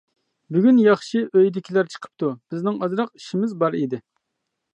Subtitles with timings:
[0.55, 4.03] بۈگۈن ياخشى ئۆيدىكىلەر چىقىپتۇ، بىزنىڭ ئازراق ئىشىمىز بار ئىدى.